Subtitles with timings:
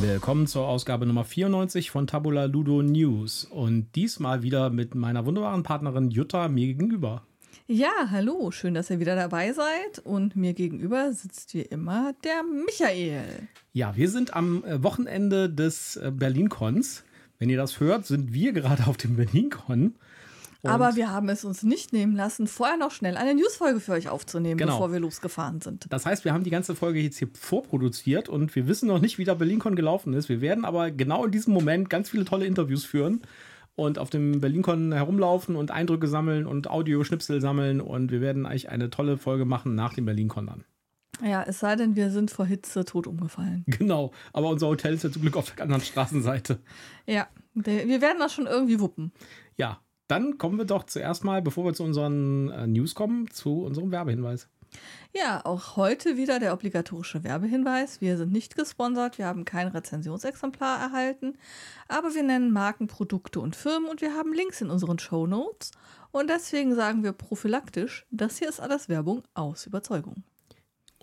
[0.00, 5.64] Willkommen zur Ausgabe Nummer 94 von Tabula Ludo News und diesmal wieder mit meiner wunderbaren
[5.64, 7.26] Partnerin Jutta mir gegenüber.
[7.66, 12.44] Ja, hallo, schön, dass ihr wieder dabei seid und mir gegenüber sitzt wie immer der
[12.44, 13.48] Michael.
[13.72, 17.02] Ja, wir sind am äh, Wochenende des äh, Berlin-Cons.
[17.40, 19.96] Wenn ihr das hört, sind wir gerade auf dem Berlin-Con.
[20.62, 23.92] Und Aber wir haben es uns nicht nehmen lassen, vorher noch schnell eine Newsfolge für
[23.92, 24.72] euch aufzunehmen, genau.
[24.72, 25.86] bevor wir losgefahren sind.
[25.90, 29.18] Das heißt, wir haben die ganze Folge jetzt hier vorproduziert und wir wissen noch nicht,
[29.18, 30.28] wie der BerlinCon gelaufen ist.
[30.28, 33.22] Wir werden aber genau in diesem Moment ganz viele tolle Interviews führen
[33.76, 38.68] und auf dem BerlinCon herumlaufen und Eindrücke sammeln und Audioschnipsel sammeln und wir werden eigentlich
[38.68, 40.64] eine tolle Folge machen nach dem BerlinCon dann.
[41.24, 43.64] Ja, es sei denn, wir sind vor Hitze tot umgefallen.
[43.78, 46.58] Genau, aber unser Hotel ist ja zum Glück auf der anderen Straßenseite.
[47.06, 49.12] Ja, wir werden das schon irgendwie wuppen.
[49.56, 53.62] Ja, dann kommen wir doch zuerst mal, bevor wir zu unseren äh, News kommen, zu
[53.62, 54.48] unserem Werbehinweis.
[55.14, 58.00] Ja, auch heute wieder der obligatorische Werbehinweis.
[58.00, 61.38] Wir sind nicht gesponsert, wir haben kein Rezensionsexemplar erhalten,
[61.88, 65.72] aber wir nennen Marken, Produkte und Firmen und wir haben Links in unseren Show Notes.
[66.10, 70.22] Und deswegen sagen wir prophylaktisch, das hier ist alles Werbung aus Überzeugung.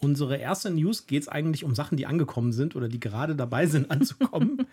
[0.02, 3.66] Unsere erste News geht es eigentlich um Sachen, die angekommen sind oder die gerade dabei
[3.66, 4.68] sind anzukommen.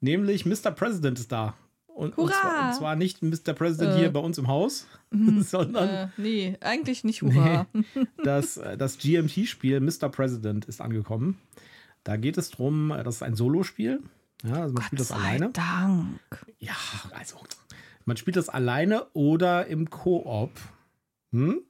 [0.00, 0.70] Nämlich Mr.
[0.70, 1.54] President ist da.
[1.94, 3.52] Und, und, zwar, und, zwar, nicht Mr.
[3.54, 3.98] President äh.
[4.00, 5.42] hier bei uns im Haus, mhm.
[5.44, 5.88] sondern.
[5.88, 7.66] Äh, nee, eigentlich nicht Hurra.
[7.72, 7.84] Nee,
[8.24, 10.08] das, äh, das GMT-Spiel Mr.
[10.08, 11.38] President ist angekommen.
[12.02, 14.02] Da geht es darum, äh, das ist ein Solospiel.
[14.42, 15.50] Ja, also man Gott spielt das sei alleine.
[15.50, 16.46] Dank.
[16.58, 16.74] Ja,
[17.12, 17.36] also
[18.04, 20.50] man spielt das alleine oder im Koop.
[21.30, 21.62] Hm?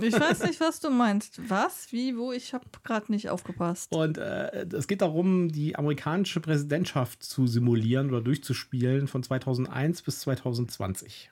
[0.00, 1.40] Ich weiß nicht, was du meinst.
[1.48, 1.92] Was?
[1.92, 2.16] Wie?
[2.16, 2.32] Wo?
[2.32, 3.94] Ich habe gerade nicht aufgepasst.
[3.94, 10.20] Und äh, es geht darum, die amerikanische Präsidentschaft zu simulieren oder durchzuspielen von 2001 bis
[10.20, 11.30] 2020.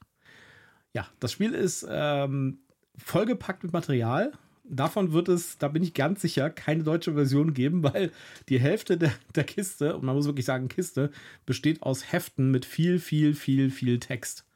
[0.93, 2.59] Ja, das Spiel ist ähm,
[2.97, 4.33] vollgepackt mit Material.
[4.67, 8.13] Davon wird es, da bin ich ganz sicher, keine deutsche Version geben, weil
[8.49, 11.11] die Hälfte der, der Kiste, und man muss wirklich sagen Kiste,
[11.45, 14.47] besteht aus Heften mit viel, viel, viel, viel Text.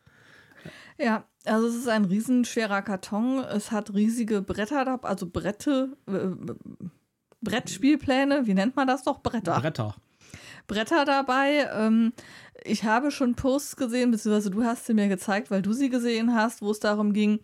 [0.98, 3.44] Ja, also es ist ein riesenschwerer Karton.
[3.44, 6.52] Es hat riesige Bretter, da, also Brette, äh,
[7.40, 9.20] Brettspielpläne, wie nennt man das doch?
[9.20, 9.58] Bretter.
[9.60, 9.94] Bretter.
[10.66, 11.68] Bretter dabei.
[11.72, 12.12] Ähm,
[12.64, 16.34] ich habe schon Posts gesehen, beziehungsweise du hast sie mir gezeigt, weil du sie gesehen
[16.34, 17.40] hast, wo es darum ging,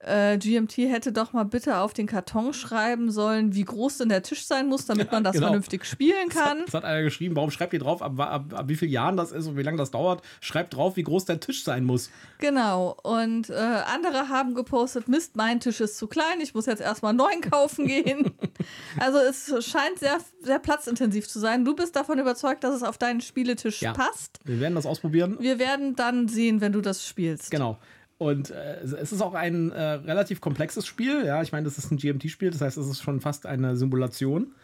[0.00, 4.22] äh, GMT hätte doch mal bitte auf den Karton schreiben sollen, wie groß denn der
[4.22, 5.46] Tisch sein muss, damit ja, man das genau.
[5.46, 6.46] vernünftig spielen kann.
[6.66, 8.90] Das hat, das hat, einer geschrieben, warum schreibt ihr drauf, ab, ab, ab, wie vielen
[8.90, 10.22] Jahren das ist und wie lange das dauert?
[10.40, 12.10] Schreibt drauf, wie groß der Tisch sein muss.
[12.38, 12.96] Genau.
[13.02, 17.10] Und äh, andere haben gepostet, Mist, mein Tisch ist zu klein, ich muss jetzt erstmal
[17.10, 18.32] einen neuen kaufen gehen.
[18.98, 21.64] also es scheint sehr, sehr platzintensiv zu sein.
[21.64, 23.92] Du bist davon überzeugt, dass es auf deinen Spieletisch ja.
[23.92, 24.40] passt.
[24.44, 25.36] Wir werden das ausprobieren.
[25.40, 27.50] Wir werden dann sehen, wenn du das spielst.
[27.50, 27.78] Genau.
[28.18, 31.24] Und äh, es ist auch ein äh, relativ komplexes Spiel.
[31.26, 34.54] Ja, ich meine, das ist ein GMT-Spiel, das heißt, es ist schon fast eine Simulation.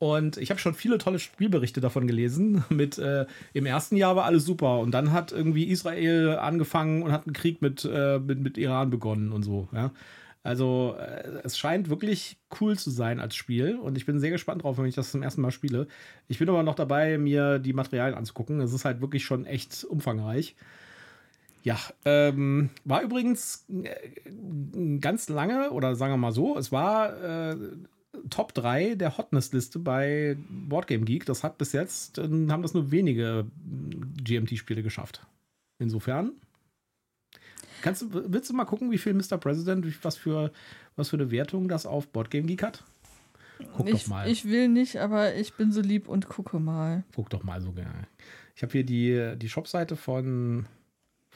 [0.00, 2.64] Und ich habe schon viele tolle Spielberichte davon gelesen.
[2.70, 7.12] Mit äh, im ersten Jahr war alles super und dann hat irgendwie Israel angefangen und
[7.12, 9.68] hat einen Krieg mit, äh, mit, mit Iran begonnen und so.
[9.72, 9.92] Ja.
[10.44, 14.62] Also äh, es scheint wirklich cool zu sein als Spiel und ich bin sehr gespannt
[14.62, 15.88] drauf, wenn ich das zum ersten Mal spiele.
[16.28, 18.60] Ich bin aber noch dabei, mir die Materialien anzugucken.
[18.60, 20.54] Es ist halt wirklich schon echt umfangreich.
[21.68, 27.56] Ja, ähm, war übrigens äh, ganz lange, oder sagen wir mal so, es war äh,
[28.30, 31.26] Top 3 der Hotness-Liste bei Boardgame Geek.
[31.26, 33.44] Das hat bis jetzt, äh, haben das nur wenige
[34.24, 35.26] GMT-Spiele geschafft.
[35.78, 36.32] Insofern.
[37.82, 39.36] Kannst du, willst du mal gucken, wie viel Mr.
[39.36, 40.50] President, was für,
[40.96, 42.82] was für eine Wertung das auf Boardgame Geek hat?
[43.76, 44.30] Guck ich, doch mal.
[44.30, 47.04] Ich will nicht, aber ich bin so lieb und gucke mal.
[47.14, 48.06] Guck doch mal so gerne.
[48.56, 50.64] Ich habe hier die, die Shopseite von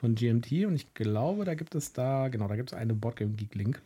[0.03, 3.35] von GMT und ich glaube, da gibt es da, genau, da gibt es eine Boardgame
[3.35, 3.81] Geek Link.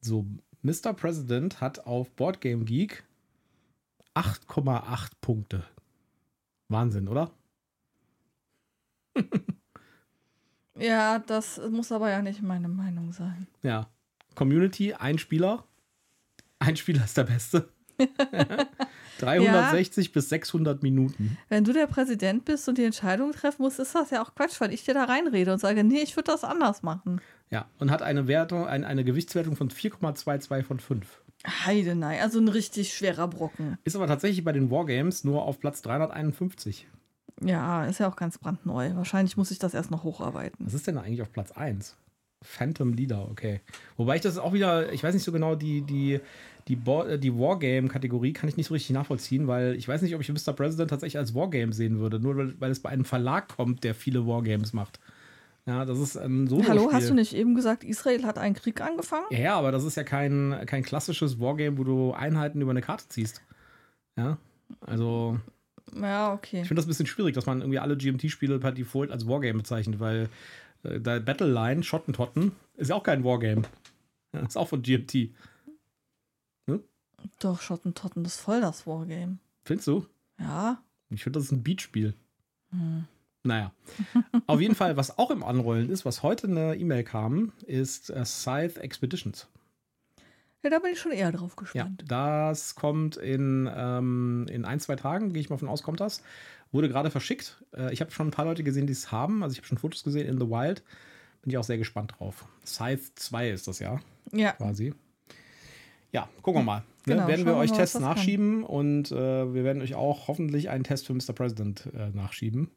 [0.00, 0.24] So,
[0.62, 0.94] Mr.
[0.94, 3.04] President hat auf Boardgame Geek
[4.14, 5.62] 8,8 Punkte.
[6.68, 7.30] Wahnsinn, oder?
[10.78, 13.46] ja, das muss aber ja nicht meine Meinung sein.
[13.62, 13.90] Ja.
[14.34, 15.64] Community, ein Spieler.
[16.60, 17.68] Ein Spieler ist der Beste.
[19.24, 20.12] 360 ja.
[20.12, 21.36] bis 600 Minuten.
[21.48, 24.60] Wenn du der Präsident bist und die Entscheidung treffen musst, ist das ja auch Quatsch,
[24.60, 27.20] weil ich dir da reinrede und sage, nee, ich würde das anders machen.
[27.50, 31.22] Ja, und hat eine Wertung, ein, eine Gewichtswertung von 4,22 von 5.
[31.66, 33.78] Heidenei, also ein richtig schwerer Brocken.
[33.84, 36.88] Ist aber tatsächlich bei den Wargames nur auf Platz 351.
[37.42, 38.94] Ja, ist ja auch ganz brandneu.
[38.94, 40.64] Wahrscheinlich muss ich das erst noch hocharbeiten.
[40.64, 41.96] Was ist denn eigentlich auf Platz 1?
[42.44, 43.60] Phantom Leader, okay.
[43.96, 46.20] Wobei ich das auch wieder, ich weiß nicht so genau, die, die,
[46.68, 50.20] die, äh, die Wargame-Kategorie kann ich nicht so richtig nachvollziehen, weil ich weiß nicht, ob
[50.20, 50.52] ich Mr.
[50.52, 54.26] President tatsächlich als Wargame sehen würde, nur weil, es bei einem Verlag kommt, der viele
[54.26, 55.00] Wargames macht.
[55.66, 58.82] Ja, das ist ein solo Hallo, hast du nicht eben gesagt, Israel hat einen Krieg
[58.82, 59.24] angefangen?
[59.30, 62.82] Ja, ja, aber das ist ja kein, kein klassisches Wargame, wo du Einheiten über eine
[62.82, 63.40] Karte ziehst.
[64.16, 64.36] Ja,
[64.80, 65.38] also
[65.98, 66.60] Ja, okay.
[66.60, 69.58] Ich finde das ein bisschen schwierig, dass man irgendwie alle GMT-Spiele per Default als Wargame
[69.58, 70.28] bezeichnet, weil
[70.84, 73.62] der Battle Line, Schottentotten, ist ja auch kein Wargame.
[74.32, 75.30] Ja, ist auch von GMT.
[77.38, 79.38] Doch, Schottentotten ist voll das Wargame.
[79.64, 80.06] Findest du?
[80.38, 80.82] Ja.
[81.10, 82.14] Ich finde, das ist ein Beatspiel.
[83.44, 83.72] Naja.
[84.46, 88.24] Auf jeden Fall, was auch im Anrollen ist, was heute eine E-Mail kam, ist äh,
[88.24, 89.48] Scythe Expeditions.
[90.64, 92.04] Ja, da bin ich schon eher drauf Ja, gespannt.
[92.08, 96.22] das kommt in, ähm, in ein, zwei Tagen, gehe ich mal von aus, kommt das.
[96.72, 97.62] Wurde gerade verschickt.
[97.76, 99.42] Äh, ich habe schon ein paar Leute gesehen, die es haben.
[99.42, 100.82] Also ich habe schon Fotos gesehen in The Wild.
[101.42, 102.46] Bin ich auch sehr gespannt drauf.
[102.66, 104.00] Scythe 2 ist das ja,
[104.32, 104.52] Ja.
[104.52, 104.94] quasi.
[106.12, 106.78] Ja, gucken wir mal.
[106.78, 106.84] Ne,
[107.16, 108.10] Genau, werden wir wir euch was Tests das kann.
[108.16, 111.34] nachschieben und äh, wir werden euch auch hoffentlich einen Test für Mr.
[111.34, 112.70] President äh, nachschieben.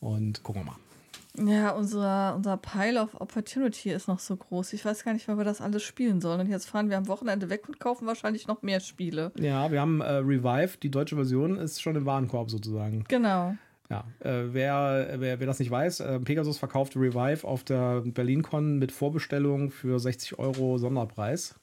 [0.00, 0.76] Und gucken wir mal.
[1.44, 4.72] Ja, unser, unser Pile of Opportunity ist noch so groß.
[4.74, 6.40] Ich weiß gar nicht, wann wir das alles spielen sollen.
[6.40, 9.32] Und jetzt fahren wir am Wochenende weg und kaufen wahrscheinlich noch mehr Spiele.
[9.38, 13.04] Ja, wir haben äh, Revive, die deutsche Version ist schon im Warenkorb sozusagen.
[13.08, 13.54] Genau.
[13.88, 18.78] Ja, äh, wer, wer, wer das nicht weiß, äh, Pegasus verkauft Revive auf der BerlinCon
[18.78, 21.58] mit Vorbestellung für 60 Euro Sonderpreis.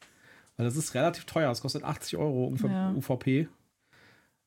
[0.58, 2.92] Weil das ist relativ teuer, es kostet 80 Euro ungefähr Ja.
[2.98, 3.48] UVP.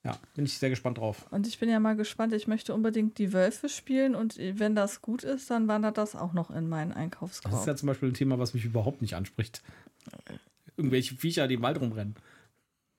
[0.03, 1.27] Ja, bin ich sehr gespannt drauf.
[1.31, 2.33] Und ich bin ja mal gespannt.
[2.33, 4.15] Ich möchte unbedingt die Wölfe spielen.
[4.15, 7.55] Und wenn das gut ist, dann wandert das auch noch in meinen Das Einkaufskorb.
[7.55, 9.63] ist ja zum Beispiel ein Thema, was mich überhaupt nicht anspricht.
[10.79, 12.15] Irgendwelche Viecher, die im Wald rumrennen.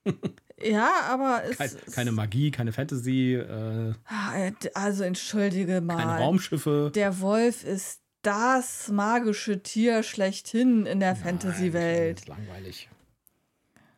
[0.64, 5.98] Ja, aber es Kein, es- keine Magie, keine Fantasy, äh, Ah, äh, Also entschuldige mal.
[5.98, 6.92] keine Raumschiffe.
[6.94, 12.20] Der Wolf ist das magische Tier schlechthin in der Fantasy-Welt.
[12.20, 12.90] das Langweilig.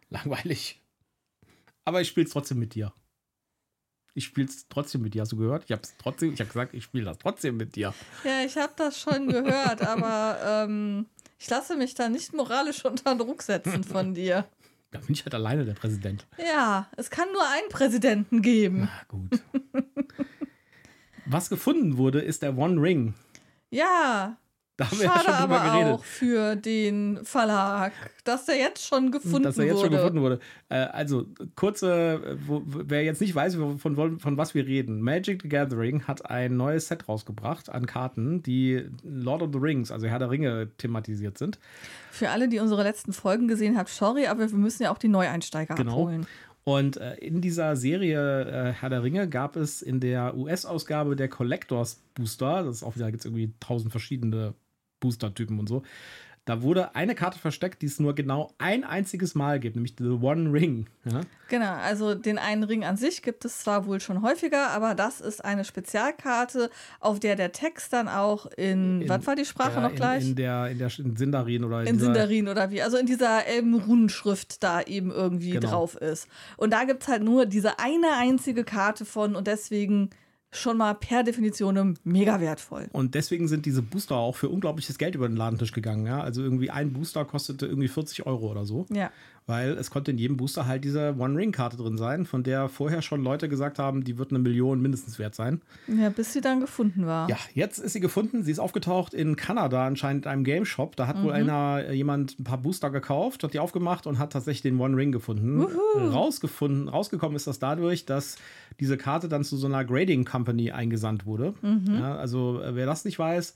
[0.10, 0.80] Langweilig.
[1.86, 2.94] Aber ich spiele es trotzdem mit dir.
[4.16, 5.22] Ich spiele es trotzdem mit dir.
[5.22, 5.64] Hast du gehört?
[5.66, 7.94] Ich habe trotzdem, ich habe gesagt, ich spiele das trotzdem mit dir.
[8.24, 11.08] Ja, ich habe das schon gehört, aber ähm,
[11.40, 14.46] ich lasse mich da nicht moralisch unter Druck setzen von dir.
[14.92, 16.28] Da bin ich halt alleine der Präsident.
[16.38, 18.82] Ja, es kann nur einen Präsidenten geben.
[18.92, 19.42] Na gut.
[21.26, 23.16] Was gefunden wurde, ist der One Ring.
[23.72, 24.38] Ja,
[24.78, 25.94] Da haben wir ja schade schon drüber aber geredet.
[25.94, 27.92] auch für den Verlag,
[28.24, 29.86] dass der jetzt schon gefunden dass er jetzt wurde.
[29.86, 30.40] schon gefunden wurde.
[30.70, 31.92] Äh, also, kurze,
[32.26, 35.02] äh, wo, wer jetzt nicht weiß, von, von, von was wir reden.
[35.02, 39.92] Magic the Gathering hat ein neues Set rausgebracht an Karten, die Lord of the Rings,
[39.92, 41.60] also Herr der Ringe, thematisiert sind.
[42.10, 45.08] Für alle, die unsere letzten Folgen gesehen haben, sorry, aber wir müssen ja auch die
[45.08, 45.92] Neueinsteiger Genau.
[45.92, 46.26] abholen.
[46.66, 51.28] Und äh, in dieser Serie äh, Herr der Ringe gab es in der US-Ausgabe der
[51.28, 54.54] Collectors Booster, das ist auch wieder, da gibt es irgendwie tausend verschiedene
[55.04, 55.84] Booster-Typen und so.
[56.46, 60.10] Da wurde eine Karte versteckt, die es nur genau ein einziges Mal gibt, nämlich The
[60.22, 60.88] One Ring.
[61.06, 61.22] Ja?
[61.48, 65.22] Genau, also den einen Ring an sich gibt es zwar wohl schon häufiger, aber das
[65.22, 66.70] ist eine Spezialkarte,
[67.00, 69.96] auf der der Text dann auch in, In- was war die Sprache Ja, noch in,
[69.96, 70.26] gleich?
[70.28, 73.46] In der, in der in Sindarin oder in dieser- Sindarin oder wie, also in dieser
[73.48, 75.70] Elbenrunenschrift da eben irgendwie Genau.
[75.70, 76.28] drauf ist.
[76.58, 80.10] Und da gibt es halt nur diese eine einzige Karte von und deswegen
[80.54, 82.88] schon mal per Definition mega wertvoll.
[82.92, 86.06] Und deswegen sind diese Booster auch für unglaubliches Geld über den Ladentisch gegangen.
[86.06, 86.22] Ja?
[86.22, 88.86] Also irgendwie ein Booster kostete irgendwie 40 Euro oder so.
[88.90, 89.12] Ja.
[89.46, 93.22] Weil es konnte in jedem Booster halt diese One-Ring-Karte drin sein, von der vorher schon
[93.22, 95.62] Leute gesagt haben, die wird eine Million mindestens wert sein.
[95.88, 97.30] Ja, bis sie dann gefunden war.
[97.30, 98.44] Ja, jetzt ist sie gefunden.
[98.44, 100.96] Sie ist aufgetaucht in Kanada anscheinend in einem Game Shop.
[100.96, 104.32] Da hat wohl einer, äh, jemand ein paar Booster gekauft, hat die aufgemacht und hat
[104.32, 105.66] tatsächlich den One Ring gefunden.
[105.96, 108.38] Rausgefunden, rausgekommen ist das dadurch, dass
[108.80, 111.54] diese Karte dann zu so einer Grading Company eingesandt wurde.
[111.88, 113.54] Ja, also äh, wer das nicht weiß,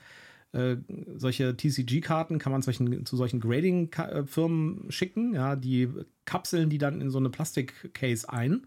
[0.54, 0.78] äh,
[1.16, 5.34] solche TCG-Karten kann man solchen, zu solchen Grading-Firmen schicken.
[5.34, 5.90] Ja, die
[6.26, 8.66] kapseln die dann in so eine Plastikcase ein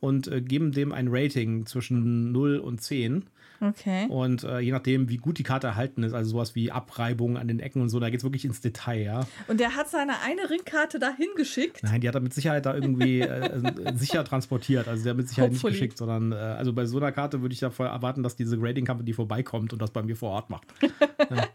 [0.00, 3.24] und äh, geben dem ein Rating zwischen 0 und 10.
[3.60, 4.06] Okay.
[4.08, 7.48] Und äh, je nachdem, wie gut die Karte erhalten ist, also sowas wie Abreibung an
[7.48, 9.26] den Ecken und so, da geht es wirklich ins Detail, ja.
[9.48, 11.80] Und der hat seine eine Ringkarte dahin geschickt.
[11.82, 14.88] Nein, die hat er mit Sicherheit da irgendwie äh, sicher transportiert.
[14.88, 15.72] Also der hat mit Sicherheit Hopefully.
[15.72, 18.36] nicht geschickt, sondern äh, also bei so einer Karte würde ich ja voll erwarten, dass
[18.36, 20.66] diese Grading Company vorbeikommt und das bei mir vor Ort macht.
[21.30, 21.48] ja.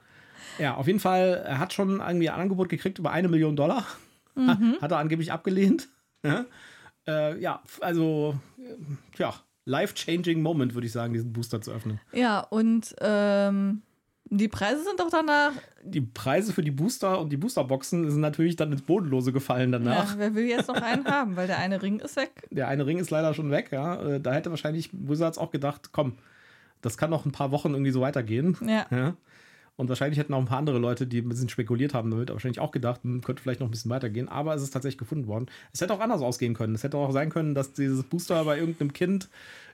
[0.59, 3.85] ja, auf jeden Fall, er hat schon irgendwie ein Angebot gekriegt über eine Million Dollar.
[4.81, 5.89] Hat er angeblich abgelehnt.
[6.23, 6.45] Ja,
[7.07, 8.75] äh, ja also, äh,
[9.17, 9.33] ja,
[9.65, 11.99] life-changing Moment, würde ich sagen, diesen Booster zu öffnen.
[12.13, 13.81] Ja, und ähm,
[14.25, 15.51] die Preise sind doch danach.
[15.83, 20.11] die Preise für die Booster und die Boosterboxen sind natürlich dann ins Bodenlose gefallen danach.
[20.13, 21.35] Ja, wer will jetzt noch einen haben?
[21.35, 22.31] Weil der eine Ring ist weg.
[22.49, 24.01] Der eine Ring ist leider schon weg, ja.
[24.01, 26.13] Äh, Da hätte wahrscheinlich Wizards auch gedacht, komm,
[26.81, 28.57] das kann noch ein paar Wochen irgendwie so weitergehen.
[28.65, 28.85] Ja.
[28.89, 29.15] Ja.
[29.77, 32.59] Und wahrscheinlich hätten auch ein paar andere Leute, die ein bisschen spekuliert haben damit, wahrscheinlich
[32.59, 34.29] auch gedacht, hm, könnte vielleicht noch ein bisschen weitergehen.
[34.29, 35.47] Aber es ist tatsächlich gefunden worden.
[35.73, 36.75] Es hätte auch anders ausgehen können.
[36.75, 39.29] Es hätte auch sein können, dass dieses Booster bei irgendeinem Kind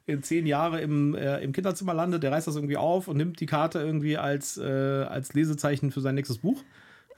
[0.05, 2.23] in zehn Jahre im, äh, im Kinderzimmer landet.
[2.23, 5.99] Der reißt das irgendwie auf und nimmt die Karte irgendwie als, äh, als Lesezeichen für
[5.99, 6.63] sein nächstes Buch.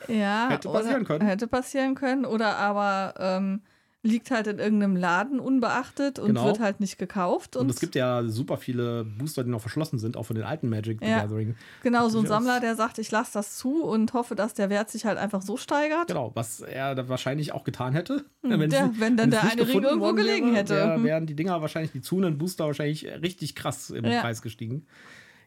[0.08, 1.26] Ja, Hätte passieren können.
[1.26, 2.26] Hätte passieren können.
[2.26, 3.62] Oder aber ähm,
[4.02, 6.46] liegt halt in irgendeinem Laden unbeachtet und Genau.
[6.46, 7.58] wird halt nicht gekauft.
[7.58, 10.46] Und, Und es gibt ja super viele Booster, die noch verschlossen sind, auch von den
[10.46, 11.20] alten Magic the Ja.
[11.24, 11.56] Gathering.
[11.84, 14.90] genau so ein Sammler, der sagt, ich lasse das zu und hoffe, dass der Wert
[14.90, 16.08] sich halt einfach so steigert.
[16.08, 18.24] Genau, was er da wahrscheinlich auch getan hätte.
[18.44, 20.76] Hm, es der- wenn dann es der eine Ring irgendwo gelegen wäre, hätte.
[20.76, 21.04] wär- Hm.
[21.04, 24.22] wären die Dinger wahrscheinlich, die Zunen Booster wahrscheinlich richtig krass im Ja.
[24.22, 24.86] Preis gestiegen.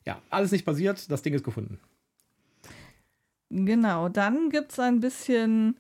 [0.05, 1.79] Ja, alles nicht passiert, das Ding ist gefunden.
[3.51, 5.77] Genau, dann gibt es ein bisschen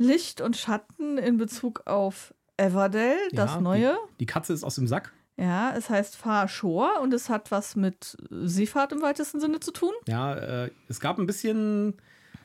[0.00, 3.96] Licht und Schatten in Bezug auf Everdell, das Ja, neue.
[4.18, 5.12] Die Katze ist aus dem Sack.
[5.36, 9.72] Ja, es heißt Far Shore und es hat was mit Seefahrt im weitesten Sinne zu
[9.72, 9.92] tun.
[10.08, 11.94] Ja, äh, es gab ein bisschen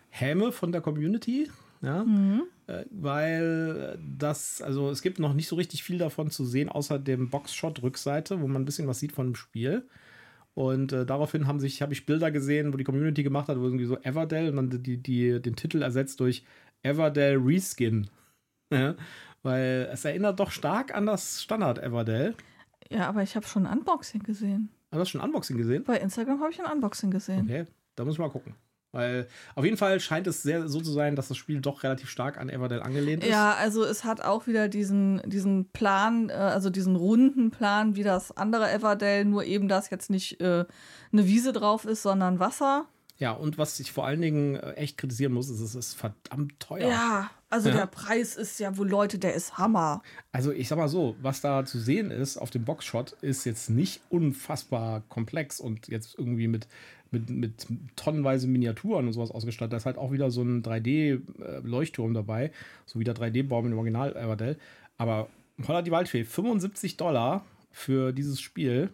[0.09, 1.49] Häme von der Community,
[1.81, 2.43] ja, Mhm.
[2.67, 6.99] äh, weil das, also es gibt noch nicht so richtig viel davon zu sehen, außer
[6.99, 9.87] dem Boxshot-Rückseite, wo man ein bisschen was sieht von dem Spiel.
[10.53, 13.63] Und äh, daraufhin haben sich, habe ich Bilder gesehen, wo die Community gemacht hat, wo
[13.65, 16.45] irgendwie so Everdell und dann die, die, den Titel ersetzt durch
[16.85, 18.09] Everdell Reskin.
[18.73, 18.95] Ja,
[19.43, 22.33] weil es erinnert doch stark an das Standard Everdell.
[22.89, 24.69] Ja, aber ich habe schon ein Unboxing gesehen.
[24.89, 25.83] Hast du das schon Unboxing gesehen?
[25.83, 27.43] Bei Instagram habe ich ein Unboxing gesehen.
[27.43, 27.65] Okay,
[27.95, 28.55] da muss ich mal gucken.
[28.91, 32.09] Weil auf jeden Fall scheint es sehr so zu sein, dass das Spiel doch relativ
[32.09, 33.29] stark an Everdell angelehnt ist.
[33.29, 38.03] Ja, also es hat auch wieder diesen, diesen Plan, äh, also diesen runden Plan wie
[38.03, 40.65] das andere Everdell, nur eben, dass jetzt nicht äh,
[41.11, 42.87] eine Wiese drauf ist, sondern Wasser.
[43.17, 46.59] Ja, und was ich vor allen Dingen äh, echt kritisieren muss, ist, es ist verdammt
[46.59, 46.89] teuer.
[46.89, 47.75] Ja, also Ja.
[47.75, 50.01] der Preis ist ja wohl, Leute, der ist Hammer.
[50.33, 53.69] Also ich sag mal so, was da zu sehen ist auf dem Boxshot, ist jetzt
[53.69, 56.67] nicht unfassbar komplex und jetzt irgendwie mit,
[57.11, 59.71] mit, mit tonnenweise Miniaturen und sowas ausgestattet.
[59.71, 62.51] Da ist halt auch wieder so ein 3D-Leuchtturm dabei,
[62.85, 64.57] so wie der 3D-Baum im Original Everdell.
[64.97, 65.29] Aber
[65.65, 68.89] holla die Waldfee, 75 Dollar für dieses Spiel.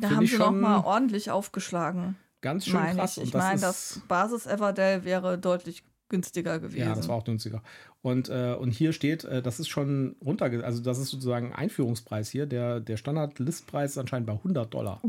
[0.00, 2.16] Da haben sie noch schon mal ordentlich aufgeschlagen.
[2.40, 3.12] Ganz schön Meine krass.
[3.12, 3.18] ich.
[3.18, 6.78] Und Ich das meine, das Basis Everdell wäre deutlich günstiger gewesen.
[6.88, 7.62] Ja, das war auch günstiger.
[8.00, 11.52] Und, äh, und hier steht, äh, das ist schon runter, also das ist sozusagen ein
[11.54, 12.46] Einführungspreis hier.
[12.46, 15.02] Der, der Standard-Listpreis ist anscheinend bei 100 Dollar.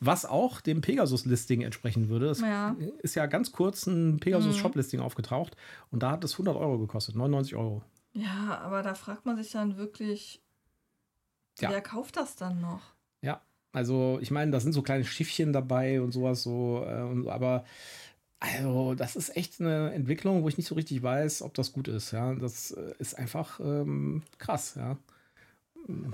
[0.00, 2.30] Was auch dem Pegasus-Listing entsprechen würde.
[2.30, 2.74] Es Ja.
[3.02, 5.56] ist ja ganz kurz ein Pegasus-Shop-Listing aufgetaucht
[5.90, 7.82] und da hat es 100 Euro gekostet, 99 Euro.
[8.12, 10.42] ja, aber da fragt man sich dann wirklich,
[11.60, 11.70] Ja.
[11.70, 12.80] wer kauft das dann noch?
[13.22, 13.40] Ja,
[13.72, 17.64] also ich meine, da sind so kleine Schiffchen dabei und sowas so, äh, aber
[18.40, 21.88] also das ist echt eine Entwicklung, wo ich nicht so richtig weiß, ob das gut
[21.88, 22.10] ist.
[22.12, 24.74] Ja, das äh, ist einfach ähm, krass.
[24.76, 24.96] Ja.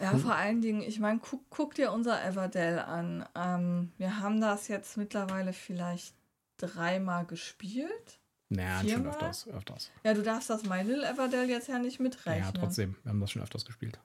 [0.00, 3.26] Ja, vor allen Dingen, ich meine, guck, guck dir unser Everdell an.
[3.34, 6.14] Ähm, wir haben das jetzt mittlerweile vielleicht
[6.56, 8.18] dreimal gespielt.
[8.48, 9.12] Naja, schon Viermal?
[9.12, 9.90] öfters, öfters.
[10.04, 12.44] Ja, du darfst das My Little Everdell jetzt ja nicht mitrechnen.
[12.44, 13.98] Ja, trotzdem, wir haben das schon öfters gespielt.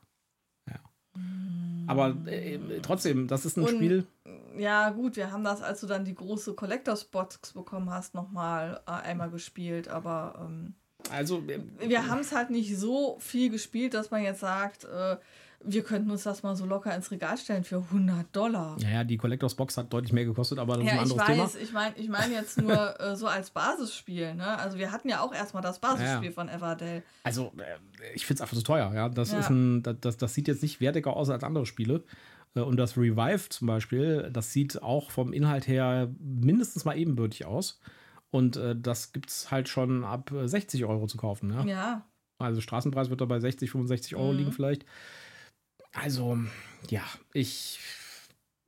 [0.67, 0.79] Ja.
[1.15, 1.50] Hm.
[1.91, 4.05] Aber äh, trotzdem, das ist ein Und- Spiel.
[4.57, 8.81] Ja, gut, wir haben das, als du dann die große Collectors Box bekommen hast, nochmal
[8.85, 10.73] äh, einmal gespielt, aber ähm,
[11.09, 11.43] Also,
[11.79, 15.17] wir haben es halt nicht so viel gespielt, dass man jetzt sagt, äh,
[15.63, 18.77] wir könnten uns das mal so locker ins Regal stellen für 100 Dollar.
[18.79, 21.11] ja, ja, die Collectors Box hat deutlich mehr gekostet, aber das ist Ja, ein ich
[21.11, 21.63] anderes weiß, Thema.
[21.63, 24.33] ich meine ich mein jetzt nur äh, so als Basisspiel.
[24.33, 24.47] Ne?
[24.57, 26.31] Also wir hatten ja auch erstmal das Basisspiel Ja.
[26.31, 27.03] von Everdell.
[27.23, 28.91] Also, äh, ich finde es einfach zu teuer.
[28.95, 32.03] Ja, das ist ein, das, das, das sieht jetzt nicht wertiger aus als andere Spiele.
[32.55, 37.45] Äh, Und das Revive zum Beispiel, das sieht auch vom Inhalt her mindestens mal ebenbürtig
[37.45, 37.79] aus.
[38.31, 41.51] Und äh, das gibt es halt schon ab äh, 60 Euro zu kaufen.
[41.53, 41.63] Ja?
[41.65, 42.05] Ja.
[42.39, 44.37] Also Straßenpreis wird da bei 60, 65 Euro Mhm.
[44.39, 44.85] liegen vielleicht.
[45.93, 46.37] Also,
[46.89, 47.79] ja, ich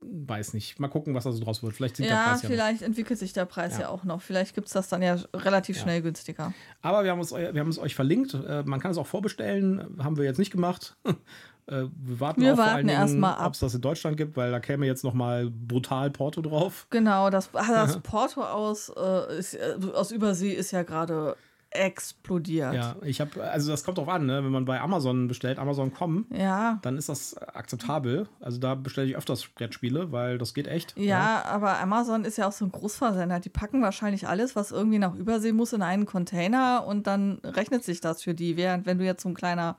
[0.06, 0.78] weiß nicht.
[0.78, 1.74] Mal gucken, was da so draus wird.
[1.74, 2.54] Vielleicht sinkt der Ja, Preis ja noch.
[2.54, 3.88] vielleicht entwickelt sich der Preis ja, Ja.
[3.88, 4.20] auch noch.
[4.20, 5.82] Vielleicht gibt es das dann ja relativ Ja.
[5.82, 6.52] schnell günstiger.
[6.82, 8.34] Aber wir haben, eu- wir haben es euch verlinkt.
[8.34, 9.96] Äh, man kann es auch vorbestellen.
[10.04, 10.96] Haben wir jetzt nicht gemacht.
[11.66, 13.46] Äh, wir warten Wir warten allen erst Dingen, mal ab.
[13.46, 16.86] ob es das in Deutschland gibt, weil da käme jetzt noch mal brutal Porto drauf.
[16.90, 21.36] Genau, das, ah, das Porto aus, äh, ist, äh, aus Übersee ist ja gerade
[21.70, 22.72] explodiert.
[22.72, 24.44] Ja, ich habe, also das kommt drauf an, ne?
[24.44, 26.78] wenn man bei Amazon bestellt, Amazon.com, Ja.
[26.82, 28.28] dann ist das akzeptabel.
[28.40, 30.96] Also da bestelle ich öfters Brettspiele, weil das geht echt.
[30.96, 33.40] Ja, aber Amazon ist ja auch so ein Großversender.
[33.40, 37.82] Die packen wahrscheinlich alles, was irgendwie nach Übersee muss, in einen Container und dann rechnet
[37.84, 38.56] sich das für die.
[38.56, 39.76] Während wenn du jetzt so ein kleiner,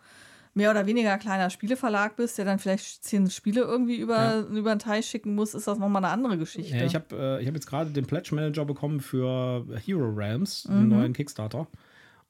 [0.55, 4.39] mehr oder weniger kleiner Spieleverlag bist, der dann vielleicht zehn Spiele irgendwie über, Ja.
[4.41, 6.75] über den Teich schicken muss, ist das nochmal eine andere Geschichte.
[6.75, 10.67] Ja, ich habe äh, ich hab jetzt gerade den Pledge Manager bekommen für Hero Realms,
[10.67, 10.73] Mhm.
[10.79, 11.67] den neuen Kickstarter.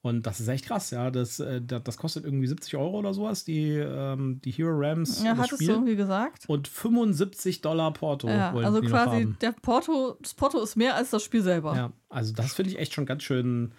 [0.02, 1.10] Und das ist echt krass, ja.
[1.10, 5.24] Das, äh, das, das kostet irgendwie 70 Euro oder sowas, die, ähm, die Hero Realms
[5.24, 5.70] ja, hattest du Spiel.
[5.70, 6.44] irgendwie gesagt?
[6.48, 11.24] Und 75 Dollar Porto Ja, also quasi der Porto, das Porto ist mehr als das
[11.24, 11.76] Spiel selber.
[11.76, 13.72] Ja, also das finde ich echt schon ganz schön,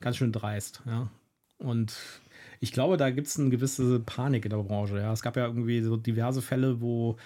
[0.00, 1.08] ganz schön dreist, ja.
[1.58, 1.94] Und
[2.60, 5.12] ich glaube, da gibt es eine gewisse Panik in der Branche, ja.
[5.12, 7.16] Es gab ja irgendwie so diverse Fälle, wo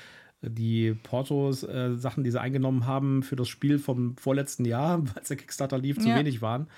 [0.43, 5.29] die Portos, äh, Sachen, die sie eingenommen haben für das Spiel vom vorletzten Jahr, als
[5.29, 6.17] der Kickstarter lief, zu Ja.
[6.17, 6.69] wenig waren.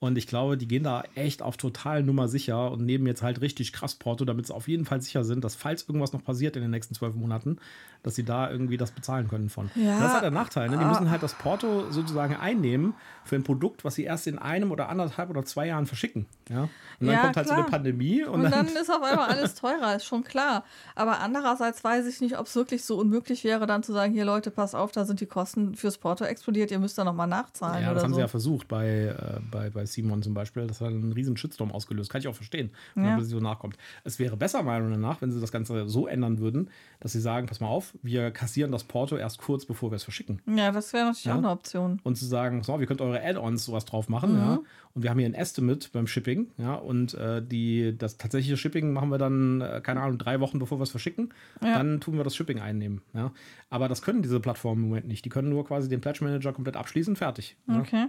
[0.00, 3.40] Und ich glaube, die gehen da echt auf total Nummer sicher und nehmen jetzt halt
[3.40, 6.56] richtig krass Porto, damit sie auf jeden Fall sicher sind, dass falls irgendwas noch passiert
[6.56, 7.56] in den nächsten zwölf Monaten,
[8.02, 9.70] dass sie da irgendwie das bezahlen können von.
[9.76, 9.96] Ja.
[9.98, 10.68] Das ist halt der Nachteil.
[10.68, 10.76] Ne?
[10.76, 10.88] Die Ah.
[10.88, 12.92] müssen halt das Porto sozusagen einnehmen
[13.24, 16.26] für ein Produkt, was sie erst in einem oder anderthalb oder zwei Jahren verschicken.
[16.50, 16.64] Ja?
[16.64, 16.70] Und
[17.00, 17.62] dann Ja, kommt halt so klar.
[17.64, 20.64] eine Pandemie und, Und dann, dann ist auf einmal alles teurer, ist schon klar.
[20.96, 24.26] Aber andererseits weiß ich nicht, ob es wirklich so unmöglich wäre, dann zu sagen, hier
[24.26, 27.82] Leute, pass auf, da sind die Kosten fürs Porto explodiert, ihr müsst da nochmal nachzahlen
[27.82, 28.16] Ja, das haben so.
[28.16, 28.86] sie ja versucht bei,
[29.16, 30.66] äh, bei, bei Simon zum Beispiel.
[30.66, 32.10] Das hat einen riesen Shitstorm ausgelöst.
[32.10, 33.16] Kann ich auch verstehen, wenn Ja.
[33.16, 33.76] man so nachkommt.
[34.04, 37.20] Es wäre besser, meiner Meinung nach, wenn sie das Ganze so ändern würden, dass sie
[37.20, 40.40] sagen, pass mal auf, wir kassieren das Porto erst kurz, bevor wir es verschicken.
[40.46, 41.34] ja, das wäre natürlich Ja.
[41.34, 42.00] auch eine Option.
[42.02, 44.38] Und zu sagen, auf, ihr könnt eure Add-ons sowas drauf machen, Mhm.
[44.38, 44.58] ja.
[44.94, 46.74] Und wir haben hier ein Estimate beim Shipping, ja.
[46.74, 50.78] Und äh, die, das tatsächliche Shipping machen wir dann, äh, keine Ahnung, drei Wochen, bevor
[50.78, 51.34] wir es verschicken.
[51.64, 51.78] Ja.
[51.78, 53.32] Dann tun wir das Shipping einnehmen, ja.
[53.70, 55.24] Aber das können diese Plattformen im Moment nicht.
[55.24, 57.56] Die können nur quasi den Pledge Manager komplett abschließen, fertig.
[57.68, 57.96] Okay.
[57.96, 58.08] Ja,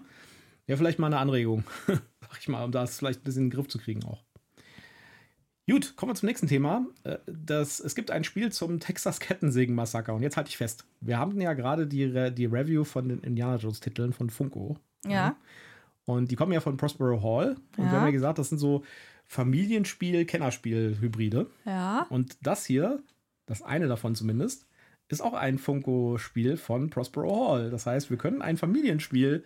[0.76, 3.68] vielleicht mal eine Anregung, sag ich mal, um das vielleicht ein bisschen in den Griff
[3.68, 4.24] zu kriegen auch.
[5.70, 6.86] Gut, kommen wir zum nächsten Thema.
[7.04, 10.14] Äh, Das, es gibt ein Spiel zum Texas Kettensägen-Massaker.
[10.14, 10.86] Und jetzt halte ich fest.
[11.02, 14.78] Wir haben ja gerade die, die Review von den Indiana Jones-Titeln von Funko.
[15.08, 15.36] Ja.
[16.06, 17.56] Und die kommen ja von Prospero Hall.
[17.78, 17.92] Und Ja.
[17.92, 18.84] wir haben ja gesagt, das sind so
[19.26, 21.48] Familienspiel-Kennerspiel-Hybride.
[21.66, 22.06] Ja.
[22.10, 23.02] Und das hier,
[23.48, 24.68] das eine davon zumindest,
[25.08, 27.70] ist auch ein Funko-Spiel von Prospero Hall.
[27.70, 29.44] Das heißt, wir können ein Familienspiel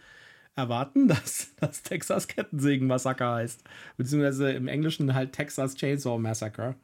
[0.56, 3.64] erwarten, das das Texas Kettensägen-Massaker heißt.
[3.98, 6.76] Beziehungsweise im Englischen halt Texas Chainsaw Massacre.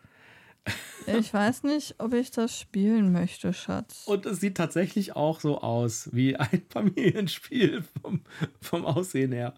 [1.06, 4.04] Ich weiß nicht, ob ich das spielen möchte, Schatz.
[4.08, 8.22] Und es sieht tatsächlich auch so aus wie ein Familienspiel vom,
[8.62, 9.54] vom Aussehen her.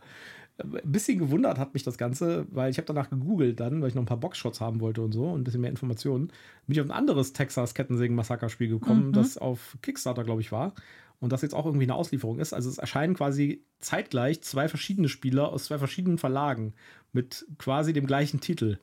[0.61, 3.95] Ein bisschen gewundert hat mich das Ganze, weil ich habe danach gegoogelt dann, weil ich
[3.95, 6.27] noch ein paar Boxshots haben wollte und so und ein bisschen mehr Informationen.
[6.65, 9.13] Bin ich auf ein anderes Texas Kettensägen-Massaker-Spiel gekommen, Mhm.
[9.13, 10.73] das auf Kickstarter, glaube ich, war.
[11.19, 12.53] Und das jetzt auch irgendwie eine Auslieferung ist.
[12.53, 16.73] Also es erscheinen quasi zeitgleich zwei verschiedene Spieler aus zwei verschiedenen Verlagen
[17.11, 18.77] mit quasi dem gleichen Titel.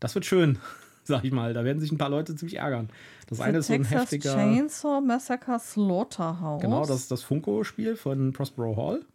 [0.00, 0.58] Das wird schön,
[1.04, 1.54] sag ich mal.
[1.54, 2.90] Da werden sich ein paar Leute ziemlich ärgern.
[3.26, 4.34] Das eine ist so ein Texas heftiger.
[4.34, 6.60] Chainsaw Massacre Slaughterhouse.
[6.60, 9.06] Genau, das ist das Funko-Spiel von Prospero Hall.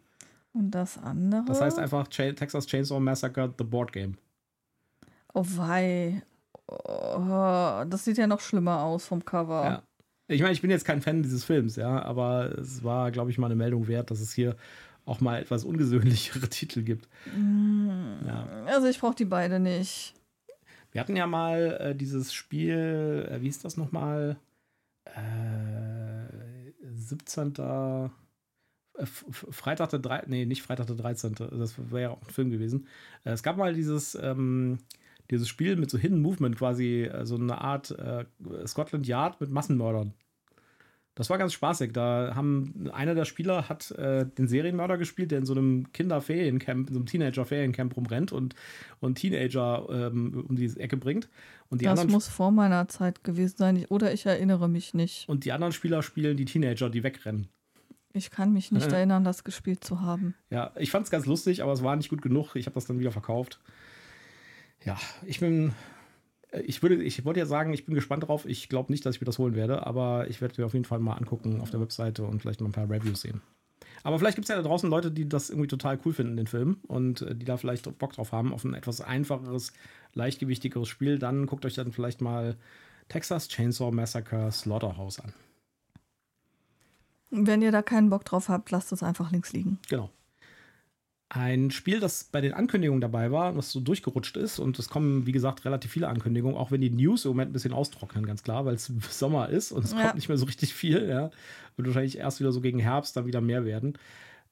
[0.52, 1.44] Und das andere.
[1.46, 4.18] Das heißt einfach Texas Chainsaw Massacre The Board Game.
[5.32, 6.22] Oh wei.
[6.66, 9.64] Oh, das sieht ja noch schlimmer aus vom Cover.
[9.64, 9.82] Ja.
[10.30, 13.38] Ich meine, ich bin jetzt kein Fan dieses Films, ja, aber es war, glaube ich,
[13.38, 14.54] mal eine Meldung wert, dass es hier
[15.04, 17.08] auch mal etwas ungewöhnlichere Titel gibt.
[18.26, 18.48] Ja.
[18.66, 20.14] Also ich brauche die beide nicht.
[20.92, 24.36] Wir hatten ja mal äh, dieses Spiel, äh, wie ist das nochmal?
[25.04, 27.54] Äh, 17.
[27.56, 28.08] äh,
[29.06, 30.24] Freitag der 3.
[30.26, 31.34] Nee, nicht Freitag der 13.
[31.34, 32.86] Das wäre ja auch ein Film gewesen.
[33.24, 34.78] Äh, es gab mal dieses, ähm,
[35.30, 38.24] dieses Spiel mit so Hidden Movement, quasi äh, so eine Art äh,
[38.66, 40.12] Scotland Yard mit Massenmördern.
[41.16, 41.92] Das war ganz spaßig.
[41.92, 46.88] Da haben einer der Spieler hat äh, den Serienmörder gespielt, der in so einem Kinderferiencamp,
[46.88, 48.54] in so einem Teenager-Feriencamp rumrennt und,
[49.00, 51.28] und Teenager ähm, um die Ecke bringt.
[51.68, 53.76] Und die das anderen muss vor meiner Zeit gewesen sein.
[53.76, 55.28] Ich- Oder ich erinnere mich nicht.
[55.28, 57.48] und die anderen Spieler spielen die Teenager, die wegrennen.
[58.12, 58.92] Ich kann mich nicht Ja.
[58.98, 60.34] erinnern, das gespielt zu haben.
[60.48, 62.54] Ja, ich fand es ganz lustig, aber es war nicht gut genug.
[62.56, 63.60] Ich habe das dann wieder verkauft.
[64.84, 65.72] Ja, ich bin.
[66.52, 68.46] äh, Ich würde, ich wollte ja sagen, ich bin gespannt drauf.
[68.46, 70.84] Ich glaube nicht, dass ich mir das holen werde, aber ich werde mir auf jeden
[70.84, 73.42] Fall mal angucken auf der Webseite und vielleicht mal ein paar Reviews sehen.
[74.02, 76.46] Aber vielleicht gibt es ja da draußen Leute, die das irgendwie total cool finden, den
[76.46, 79.72] Film, und äh, die da vielleicht Bock drauf haben, auf ein etwas einfacheres,
[80.14, 81.18] leichtgewichtigeres Spiel.
[81.18, 82.56] Dann guckt euch dann vielleicht mal
[83.08, 85.34] Texas Chainsaw Massacre Slaughterhouse an.
[87.30, 89.78] Wenn ihr da keinen Bock drauf habt, lasst es einfach links liegen.
[89.88, 90.10] Genau.
[91.32, 95.26] Ein Spiel, das bei den Ankündigungen dabei war, was so durchgerutscht ist und es kommen,
[95.26, 98.42] wie gesagt, relativ viele Ankündigungen, auch wenn die News im Moment ein bisschen austrocknen, ganz
[98.42, 100.02] klar, weil es Sommer ist und es Ja.
[100.02, 101.30] kommt nicht mehr so richtig viel, ja.
[101.76, 103.96] Wird wahrscheinlich erst wieder so gegen Herbst dann wieder mehr werden.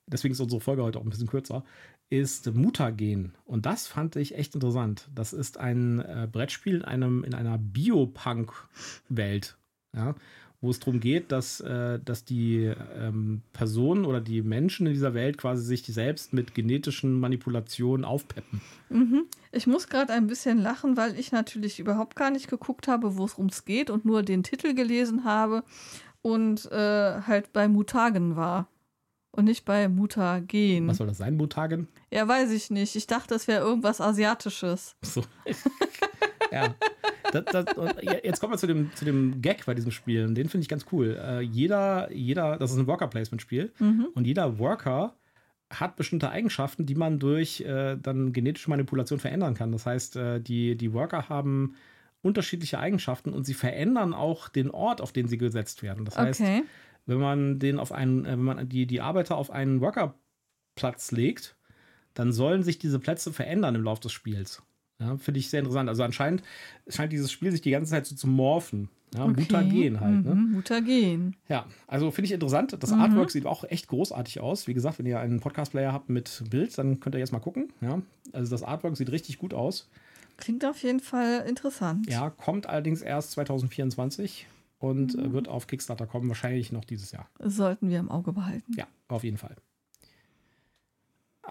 [0.07, 1.65] Deswegen ist unsere Folge heute auch ein bisschen kürzer.
[2.11, 3.35] Ist Mutagen.
[3.45, 5.09] Und das fand ich echt interessant.
[5.15, 9.57] Das ist ein äh, Brettspiel in, einem, in einer Biopunk-Welt.
[9.97, 10.15] Ja,
[10.61, 15.15] wo es darum geht, dass, äh, dass die ähm, Personen oder die Menschen in dieser
[15.15, 18.61] Welt quasi sich selbst mit genetischen Manipulationen aufpeppen.
[19.53, 23.25] Ich muss gerade ein bisschen lachen, weil ich natürlich überhaupt gar nicht geguckt habe, wo
[23.25, 25.63] es ums geht und nur den Titel gelesen habe
[26.23, 28.69] und äh, halt bei Mutagen war.
[29.31, 30.89] Und nicht bei Mutagen.
[30.89, 31.87] Was soll das sein, Mutagen?
[32.11, 32.97] Ja, weiß ich nicht.
[32.97, 34.97] Ich dachte, das wäre irgendwas Asiatisches.
[35.03, 35.23] So.
[36.51, 36.75] ja.
[37.33, 37.67] Das, das,
[38.25, 40.25] jetzt kommen wir zu dem, zu dem Gag bei diesem Spiel.
[40.25, 41.19] Und Den finde ich ganz cool.
[41.23, 43.73] Äh, jeder, jeder, das ist ein Worker-Placement-Spiel.
[44.15, 45.15] Und jeder Worker
[45.71, 49.71] hat bestimmte Eigenschaften, die man durch äh, dann genetische Manipulation verändern kann.
[49.73, 51.75] Das heißt, äh, die, die Worker haben
[52.23, 56.05] unterschiedliche Eigenschaften und sie verändern auch den Ort, auf den sie gesetzt werden.
[56.07, 56.63] Das heißt, Okay.
[57.07, 61.57] wenn man den auf einen, äh, wenn man die, die Arbeiter auf einen Workerplatz legt,
[62.15, 64.63] dann sollen sich diese Plätze verändern im Laufe des Spiels.
[65.01, 65.89] Ja, Finde ich sehr interessant.
[65.89, 66.43] Also anscheinend
[66.89, 68.89] scheint dieses Spiel sich die ganze Zeit so zu morphen.
[69.15, 69.41] Ja, Okay.
[69.41, 70.25] Mutagen halt.
[70.25, 70.35] Ne?
[70.35, 71.37] Mhm, Mutagen.
[71.49, 72.77] Ja, also finde ich interessant.
[72.79, 74.67] Das Artwork sieht auch echt großartig aus.
[74.67, 77.73] Wie gesagt, wenn ihr einen Podcast-Player habt mit Bild, dann könnt ihr jetzt mal gucken.
[77.81, 79.89] Ja, also das Artwork sieht richtig gut aus.
[80.37, 82.07] Klingt auf jeden Fall interessant.
[82.11, 84.47] Ja, kommt allerdings erst 2024
[84.79, 87.29] und äh, wird auf Kickstarter kommen, wahrscheinlich noch dieses Jahr.
[87.39, 88.73] Das sollten wir im Auge behalten.
[88.77, 89.57] Ja, auf jeden Fall.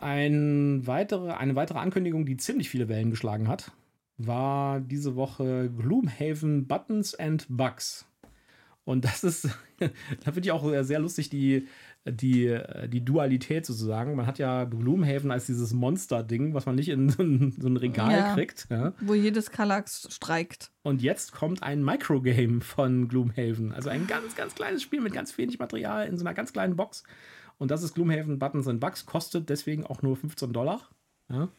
[0.01, 3.71] Ein weitere, eine weitere Ankündigung, die ziemlich viele Wellen geschlagen hat,
[4.17, 8.05] war diese Woche Gloomhaven Buttons and Bugs.
[8.83, 11.67] Und das ist, da finde ich auch sehr, lustig, die,
[12.05, 12.57] die,
[12.87, 14.15] die Dualität sozusagen.
[14.15, 17.75] Man hat ja Gloomhaven als dieses Monster-Ding, was man nicht in so ein, so ein
[17.75, 18.33] Regal Ja.
[18.33, 18.67] kriegt.
[18.69, 18.93] Ja.
[19.01, 20.71] Wo jedes Kallax streikt.
[20.83, 23.73] Und jetzt kommt ein Microgame von Gloomhaven.
[23.73, 26.77] Also ein ganz, ganz kleines Spiel mit ganz wenig Material in so einer ganz kleinen
[26.77, 27.03] Box.
[27.57, 30.81] Und das ist Gloomhaven Buttons and Bugs, kostet deswegen auch nur 15 Dollar.
[31.29, 31.49] Ja.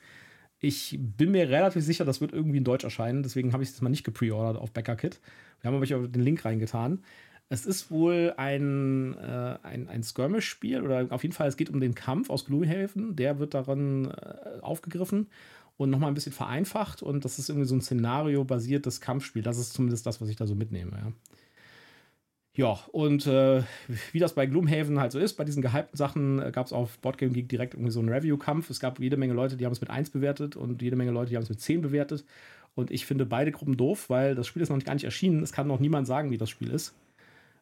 [0.60, 3.22] Ich bin mir relativ sicher, das wird irgendwie in Deutsch erscheinen.
[3.22, 5.20] Deswegen habe ich es mal nicht gepreordert auf Backerkit.
[5.60, 7.04] Wir haben aber den Link reingetan.
[7.48, 11.80] Es ist wohl ein, äh, ein, ein Skirmish-Spiel oder auf jeden Fall, es geht um
[11.80, 13.16] den Kampf aus Gloomhaven.
[13.16, 15.28] Der wird darin äh, aufgegriffen
[15.76, 17.02] und nochmal ein bisschen vereinfacht.
[17.02, 19.42] Und das ist irgendwie so ein Szenario-basiertes Kampfspiel.
[19.42, 20.92] Das ist zumindest das, was ich da so mitnehme.
[20.92, 21.12] Ja,
[22.58, 23.62] ja und äh,
[24.12, 26.98] wie das bei Gloomhaven halt so ist, bei diesen gehypten Sachen äh, gab es auf
[26.98, 28.68] Boardgame Geek direkt irgendwie so einen Review-Kampf.
[28.68, 31.30] Es gab jede Menge Leute, die haben es mit 1 bewertet und jede Menge Leute,
[31.30, 32.24] die haben es mit 10 bewertet.
[32.74, 35.42] Und ich finde beide Gruppen doof, weil das Spiel ist noch gar nicht erschienen.
[35.42, 36.94] Es kann noch niemand sagen, wie das Spiel ist.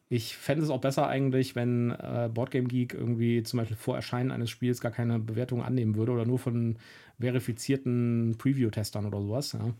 [0.09, 4.31] Ich fände es auch besser eigentlich, wenn äh, Boardgame Geek irgendwie zum Beispiel vor Erscheinen
[4.31, 6.77] eines Spiels gar keine Bewertung annehmen würde oder nur von
[7.19, 9.51] verifizierten Preview-Testern oder sowas.
[9.53, 9.73] Ja,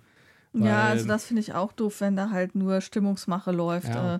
[0.65, 3.89] ja, also das finde ich auch doof, wenn da halt nur Stimmungsmache läuft.
[3.89, 4.15] Ja.
[4.15, 4.19] Äh,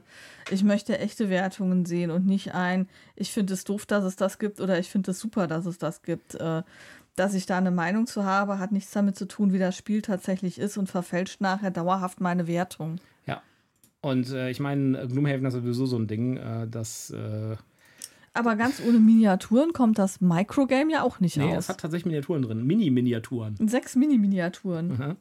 [0.52, 4.39] Ich möchte echte Wertungen sehen und nicht ein, ich finde es doof, dass es das
[4.39, 6.36] gibt oder ich finde es super, dass es das gibt.
[6.36, 6.63] Äh,
[7.15, 10.04] Dass ich da eine Meinung zu habe, hat nichts damit zu tun, wie das Spiel
[10.04, 12.97] tatsächlich ist und verfälscht nachher dauerhaft meine Wertung.
[13.26, 13.41] ja.
[14.02, 17.10] Und äh, ich meine, Gloomhaven ist sowieso so ein Ding, äh, das.
[17.10, 17.56] Äh,
[18.36, 21.63] Aber ganz ohne Miniaturen kommt das Microgame ja auch nicht nee, aus.
[21.63, 22.63] es hat tatsächlich Miniaturen drin.
[22.67, 23.56] Mini-Miniaturen.
[23.67, 24.91] Sechs Mini-Miniaturen.
[24.91, 25.15] Aha.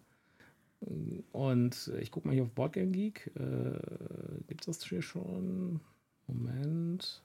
[0.80, 3.32] Und äh, ich gucke mal hier auf Boardgame Geek.
[3.36, 5.80] Äh, Gibt es das hier schon?
[6.26, 7.22] Moment.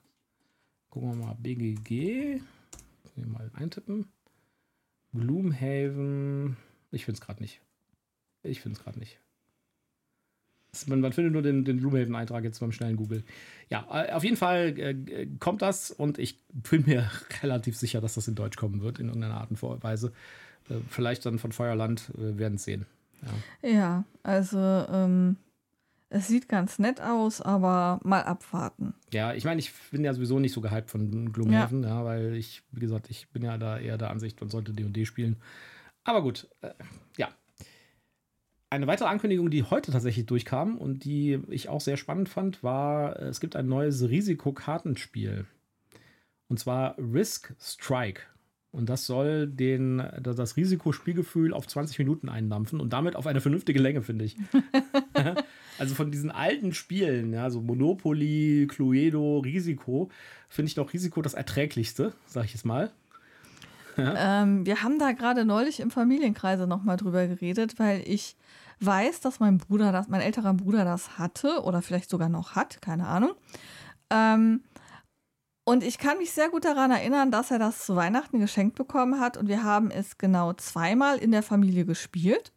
[0.89, 2.41] Gucken wir mal BGG.
[3.15, 4.07] Hier mal eintippen.
[5.13, 6.57] Gloomhaven.
[6.91, 7.61] Ich finde es gerade nicht.
[8.43, 9.19] Ich finde es gerade nicht.
[10.87, 13.23] Man, man findet nur den, den Gloomhaven-Eintrag jetzt beim schnellen Google.
[13.69, 17.11] Ja, äh, auf jeden Fall äh, äh, kommt das und ich bin mir
[17.43, 20.13] relativ sicher, dass das in Deutsch kommen wird, in irgendeiner Art und Weise.
[20.69, 22.85] Äh, vielleicht dann von Feuerland, wir werden es sehen.
[23.21, 23.69] Ja.
[23.69, 25.37] Ja, also ähm,
[26.09, 28.93] es sieht ganz nett aus, aber mal abwarten.
[29.13, 32.03] Ja, ich meine, ich bin ja sowieso nicht so gehypt von Gloomhaven, ja.
[32.03, 35.37] weil ich, wie gesagt, ich bin ja da eher der Ansicht, man sollte D&D spielen.
[36.03, 36.73] Aber gut, äh,
[37.17, 37.29] ja.
[38.69, 43.17] Eine weitere Ankündigung, die heute tatsächlich durchkam und die ich auch sehr spannend fand, war,
[43.19, 45.45] es gibt ein neues Risikokartenspiel.
[46.49, 48.23] Und zwar Risk Strike.
[48.71, 53.79] Und das soll den, das Risikospielgefühl auf 20 Minuten eindampfen und damit auf eine vernünftige
[53.79, 54.37] Länge, finde ich.
[55.81, 60.11] Also von diesen alten Spielen, ja, so Monopoly, Cluedo, Risiko,
[60.47, 62.91] finde ich doch Risiko das erträglichste, sag ich jetzt mal.
[63.97, 68.35] Ähm, wir haben da gerade neulich im Familienkreise nochmal drüber geredet, weil ich
[68.79, 72.79] weiß, dass mein Bruder das, mein älterer Bruder das hatte oder vielleicht sogar noch hat,
[72.83, 73.31] keine Ahnung.
[74.11, 74.61] Ähm,
[75.63, 79.19] und ich kann mich sehr gut daran erinnern, dass er das zu Weihnachten geschenkt bekommen
[79.19, 82.51] hat und wir haben es genau zweimal in der Familie gespielt.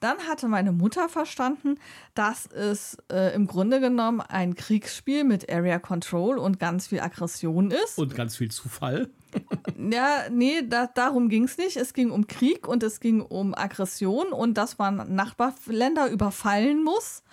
[0.00, 1.76] Dann hatte meine Mutter verstanden,
[2.14, 7.70] dass es äh, im Grunde genommen ein Kriegsspiel mit Area Control und ganz viel Aggression
[7.70, 7.98] ist.
[7.98, 9.10] Und ganz viel Zufall.
[9.76, 11.76] Ja, nee, da, darum ging es nicht.
[11.76, 17.24] Es ging um Krieg und es ging um Aggression und dass man Nachbarländer überfallen muss.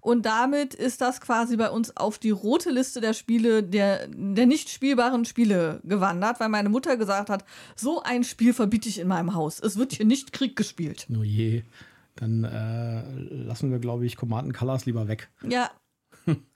[0.00, 4.46] Und damit ist das quasi bei uns auf die rote Liste der Spiele, der, der
[4.46, 9.08] nicht spielbaren Spiele gewandert, weil meine Mutter gesagt hat, so ein Spiel verbiete ich in
[9.08, 9.60] meinem Haus.
[9.60, 11.06] Es wird hier nicht Krieg gespielt.
[11.08, 11.62] Nur je.
[12.16, 15.28] Dann äh, lassen wir, glaube ich, Command Colors lieber weg.
[15.48, 15.70] Ja,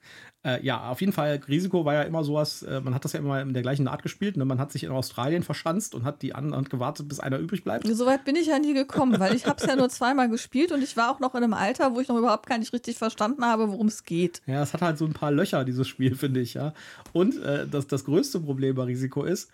[0.45, 3.19] Äh, ja, auf jeden Fall, Risiko war ja immer sowas, äh, man hat das ja
[3.19, 4.35] immer in der gleichen Art gespielt.
[4.35, 4.43] Ne?
[4.43, 7.87] Man hat sich in Australien verschanzt und hat die anderen gewartet, bis einer übrig bleibt.
[7.87, 10.73] so weit bin ich ja nie gekommen, weil ich habe es ja nur zweimal gespielt
[10.73, 12.97] und ich war auch noch in einem Alter, wo ich noch überhaupt gar nicht richtig
[12.97, 14.41] verstanden habe, worum es geht.
[14.45, 16.73] Ja, es hat halt so ein paar Löcher, dieses Spiel, finde ich, ja.
[17.13, 19.49] Und äh, das, das größte Problem bei Risiko ist,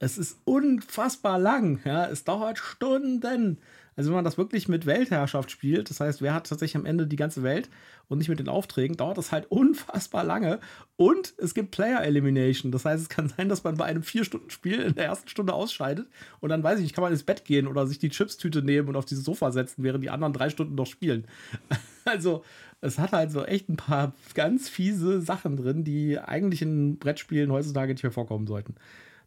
[0.00, 2.06] es ist unfassbar lang, ja.
[2.06, 3.58] Es dauert Stunden.
[3.96, 7.06] Also wenn man das wirklich mit Weltherrschaft spielt, das heißt, wer hat tatsächlich am Ende
[7.06, 7.68] die ganze Welt
[8.08, 10.60] und nicht mit den Aufträgen, dauert das halt unfassbar lange.
[10.96, 12.72] Und es gibt Player Elimination.
[12.72, 16.08] Das heißt, es kann sein, dass man bei einem Vier-Stunden-Spiel in der ersten Stunde ausscheidet
[16.40, 18.88] und dann weiß ich nicht, kann man ins Bett gehen oder sich die Chipstüte nehmen
[18.88, 21.26] und auf dieses Sofa setzen, während die anderen drei Stunden noch spielen.
[22.04, 22.42] Also,
[22.80, 27.52] es hat halt so echt ein paar ganz fiese Sachen drin, die eigentlich in Brettspielen
[27.52, 28.74] heutzutage nicht mehr vorkommen sollten.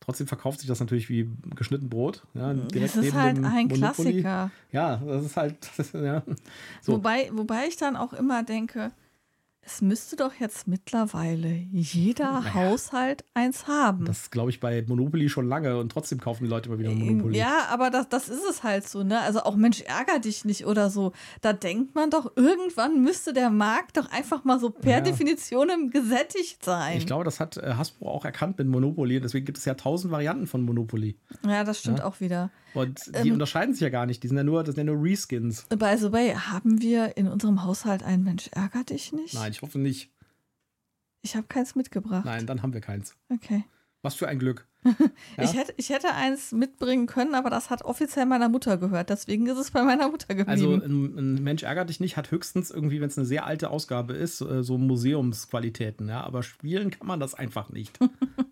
[0.05, 2.27] Trotzdem verkauft sich das natürlich wie geschnitten Brot.
[2.35, 3.79] Ja, das ist halt ein Monopoly.
[3.79, 4.51] Klassiker.
[4.71, 5.55] Ja, das ist halt.
[5.77, 6.21] Das, ja,
[6.81, 6.93] so.
[6.93, 8.91] wobei, wobei ich dann auch immer denke,
[9.65, 14.06] es müsste doch jetzt mittlerweile jeder naja, Haushalt eins haben.
[14.06, 17.36] Das glaube ich bei Monopoly schon lange und trotzdem kaufen die Leute immer wieder Monopoly.
[17.38, 19.19] Ja, aber das, das ist es halt so, ne?
[19.21, 21.13] Also auch Mensch, ärger dich nicht oder so.
[21.41, 25.01] Da denkt man doch, irgendwann müsste der Markt doch einfach mal so per ja.
[25.01, 26.99] Definition gesättigt sein.
[26.99, 29.19] Ich glaube, das hat äh, Hasbro auch erkannt mit Monopoly.
[29.19, 31.17] Deswegen gibt es ja tausend Varianten von Monopoly.
[31.43, 32.06] Ja, das stimmt ja?
[32.06, 32.51] auch wieder.
[32.75, 34.23] Und die ähm, unterscheiden sich ja gar nicht.
[34.23, 35.63] Die sind ja nur, das sind ja nur Reskins.
[35.69, 39.33] By the way, haben wir in unserem Haushalt einen Mensch, ärger dich nicht?
[39.33, 40.11] Nein, ich hoffe nicht.
[41.21, 42.25] Ich habe keins mitgebracht.
[42.25, 43.15] Nein, dann haben wir keins.
[43.29, 43.63] Okay.
[44.03, 44.67] Was für ein Glück.
[45.38, 45.43] Ja?
[45.43, 49.09] ich, hätte, ich hätte eins mitbringen können, aber das hat offiziell meiner Mutter gehört.
[49.09, 50.49] Deswegen ist es bei meiner Mutter geblieben.
[50.49, 53.71] Also ein, ein Mensch ärgert dich nicht, hat höchstens irgendwie, wenn es eine sehr alte
[53.71, 56.07] Ausgabe ist, äh, so Museumsqualitäten.
[56.07, 56.21] Ja?
[56.21, 57.97] Aber spielen kann man das einfach nicht.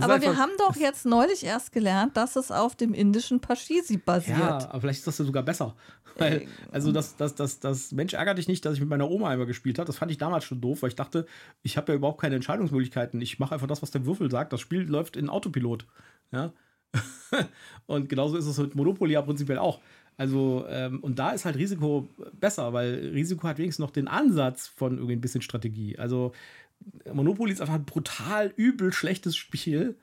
[0.00, 4.38] aber wir haben doch jetzt neulich erst gelernt, dass es auf dem indischen Pashisi basiert.
[4.38, 5.74] Ja, aber vielleicht ist das ja sogar besser.
[6.18, 9.30] Weil, also das, das, das, das Mensch ärgert dich nicht, dass ich mit meiner Oma
[9.30, 9.86] einmal gespielt habe.
[9.86, 11.26] Das fand ich damals schon doof, weil ich dachte,
[11.62, 13.20] ich habe ja überhaupt keine Entscheidungsmöglichkeiten.
[13.20, 14.52] Ich mache einfach das, was der Würfel sagt.
[14.52, 15.86] Das Spiel läuft in Autopilot.
[16.30, 16.52] Ja.
[17.86, 19.80] und genauso ist es mit Monopoly ja prinzipiell auch.
[20.18, 24.68] Also, ähm, und da ist halt Risiko besser, weil Risiko hat wenigstens noch den Ansatz
[24.68, 25.98] von irgendwie ein bisschen Strategie.
[25.98, 26.32] Also,
[27.12, 29.96] Monopoly ist einfach ein brutal übel schlechtes Spiel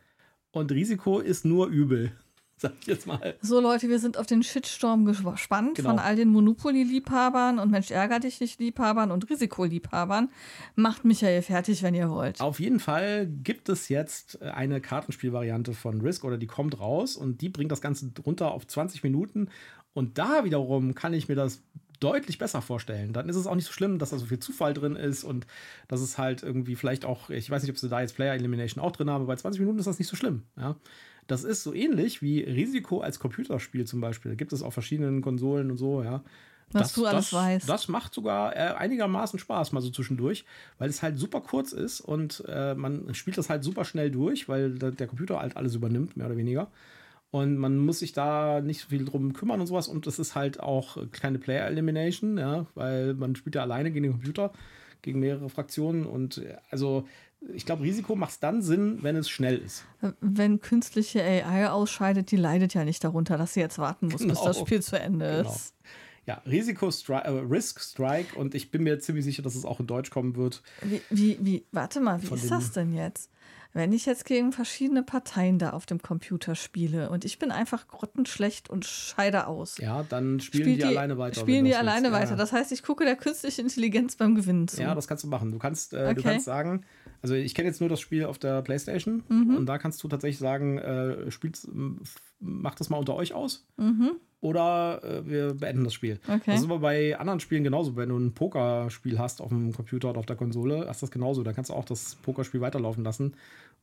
[0.52, 2.12] und Risiko ist nur übel.
[2.60, 3.36] Sag ich jetzt mal.
[3.42, 5.92] So, Leute, wir sind auf den Shitstorm gespannt genau.
[5.92, 10.30] von all den Monopoly-Liebhabern und Mensch, ärger dich nicht Liebhabern und Risikoliebhabern.
[10.76, 12.42] Macht Michael fertig, wenn ihr wollt.
[12.42, 17.40] Auf jeden Fall gibt es jetzt eine Kartenspielvariante von Risk oder die kommt raus und
[17.40, 19.48] die bringt das Ganze runter auf 20 Minuten.
[19.94, 21.64] Und da wiederum kann ich mir das
[22.00, 23.14] deutlich besser vorstellen.
[23.14, 25.46] Dann ist es auch nicht so schlimm, dass da so viel Zufall drin ist und
[25.88, 28.84] dass es halt irgendwie vielleicht auch, ich weiß nicht, ob sie da jetzt Player Elimination
[28.84, 30.44] auch drin haben, aber bei 20 Minuten ist das nicht so schlimm.
[30.58, 30.76] Ja?
[31.28, 34.32] Das ist so ähnlich wie Risiko als Computerspiel zum Beispiel.
[34.32, 36.24] Da gibt es auf verschiedenen Konsolen und so, ja.
[36.72, 37.70] Was das, du alles das, weißt.
[37.70, 40.46] Das macht sogar äh, einigermaßen Spaß, mal so zwischendurch,
[40.78, 44.48] weil es halt super kurz ist und äh, man spielt das halt super schnell durch,
[44.48, 46.70] weil der Computer halt alles übernimmt, mehr oder weniger.
[47.32, 49.88] Und man muss sich da nicht so viel drum kümmern und sowas.
[49.88, 54.04] Und es ist halt auch kleine Player Elimination, ja, weil man spielt ja alleine gegen
[54.04, 54.52] den Computer,
[55.02, 56.06] gegen mehrere Fraktionen.
[56.06, 57.06] Und also
[57.54, 59.86] ich glaube, Risiko macht es dann Sinn, wenn es schnell ist.
[60.20, 64.34] Wenn künstliche AI ausscheidet, die leidet ja nicht darunter, dass sie jetzt warten muss, genau.
[64.34, 65.54] bis das Spiel zu Ende genau.
[65.54, 65.76] ist.
[66.26, 69.80] Ja, Risiko, Stri äh, Risk, Strike und ich bin mir ziemlich sicher, dass es auch
[69.80, 70.62] in Deutsch kommen wird.
[70.84, 73.32] Wie, wie, wie warte mal, wie ist das denn jetzt?
[73.74, 77.88] Wenn ich jetzt gegen verschiedene Parteien da auf dem Computer spiele und ich bin einfach
[77.88, 79.78] grottenschlecht und scheide aus.
[79.78, 81.40] Ja, dann spielen Spielt die, die, alleine weiter.
[81.40, 82.22] Spielen die alleine willst.
[82.22, 82.36] weiter.
[82.36, 84.82] Das heißt, ich gucke der künstlichen Intelligenz beim Gewinnen zu.
[84.82, 85.52] Ja, das kannst du machen.
[85.52, 86.14] Du kannst, äh, okay.
[86.16, 86.86] du kannst sagen,
[87.22, 89.56] also ich kenne jetzt nur das Spiel auf der Playstation mhm.
[89.56, 91.60] und da kannst du tatsächlich sagen, äh, spielt,
[92.40, 93.68] macht das mal unter euch aus.
[93.78, 96.20] Mhm oder äh, wir beenden das Spiel.
[96.28, 96.42] Okay.
[96.46, 97.96] Das ist aber bei anderen Spielen genauso.
[97.96, 101.44] Wenn du ein Pokerspiel hast auf dem Computer oder auf der Konsole, ist das genauso.
[101.44, 103.36] Da kannst du auch das Pokerspiel weiterlaufen lassen,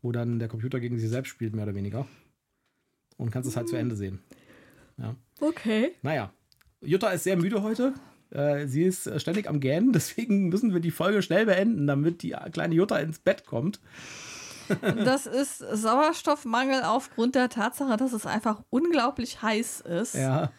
[0.03, 2.07] wo dann der Computer gegen sich selbst spielt, mehr oder weniger.
[3.19, 4.21] Und kannst es halt zu Ende sehen.
[4.99, 5.14] Ja.
[5.40, 5.92] Okay.
[6.03, 6.33] Naja.
[6.81, 7.95] Jutta ist sehr müde heute.
[8.31, 12.35] Äh, sie ist ständig am Gähnen, deswegen müssen wir die Folge schnell beenden, damit die
[12.53, 13.81] kleine Jutta ins Bett kommt.
[15.05, 20.14] Das ist Sauerstoffmangel aufgrund der Tatsache, dass es einfach unglaublich heiß ist.
[20.14, 20.50] Ja.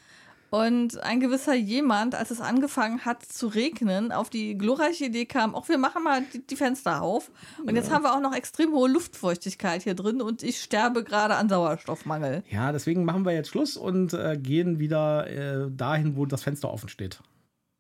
[0.50, 5.54] Und ein gewisser jemand, als es angefangen hat zu regnen, auf die glorreiche Idee kam,
[5.54, 7.32] auch wir machen mal die, die Fenster auf.
[7.60, 7.76] Und ja.
[7.76, 11.50] jetzt haben wir auch noch extrem hohe Luftfeuchtigkeit hier drin und ich sterbe gerade an
[11.50, 12.44] Sauerstoffmangel.
[12.50, 16.72] Ja, deswegen machen wir jetzt Schluss und äh, gehen wieder äh, dahin, wo das Fenster
[16.72, 17.20] offen steht.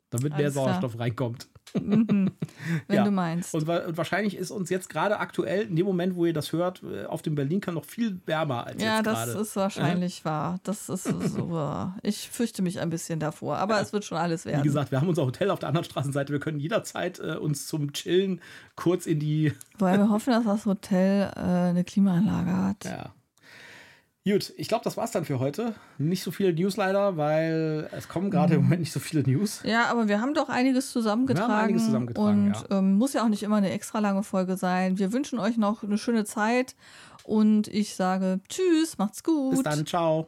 [0.10, 1.06] Damit Alles mehr Sauerstoff klar.
[1.06, 1.48] reinkommt.
[1.74, 2.32] Mhm,
[2.88, 3.04] wenn ja.
[3.04, 3.54] du meinst.
[3.54, 6.82] Und, und, wahrscheinlich ist uns jetzt gerade aktuell, in dem Moment, wo ihr das hört,
[6.84, 9.32] äh, auf dem Berlin kann noch viel wärmer als ja, jetzt gerade.
[9.32, 10.26] Ja, das ist wahrscheinlich äh?
[10.26, 10.60] wahr.
[10.64, 11.92] Das ist so.
[12.04, 13.82] ich fürchte mich ein bisschen davor, aber ja.
[13.82, 14.64] es wird schon alles werden.
[14.64, 16.32] Wie gesagt, wir haben unser Hotel auf der anderen Straßenseite.
[16.32, 18.42] Wir können jederzeit äh, uns zum Chillen
[18.76, 19.54] kurz in die.
[19.78, 22.86] Weil wir hoffen, dass das Hotel äh, eine Klimaanlage hat.
[22.86, 23.14] Ja.
[24.28, 25.74] Gut, ich glaube, das war's dann für heute.
[25.98, 28.66] Nicht so viele News leider, weil es kommen gerade im mhm.
[28.66, 29.62] Moment nicht so viele News.
[29.64, 31.50] Ja, aber wir haben doch einiges zusammengetragen.
[31.50, 32.78] Wir haben einiges zusammengetragen, und ja.
[32.78, 35.00] ähm, muss ja auch nicht immer eine extra lange Folge sein.
[35.00, 36.76] Wir wünschen euch noch eine schöne Zeit
[37.24, 39.52] und ich sage Tschüss, macht's gut.
[39.52, 40.28] Bis dann, ciao.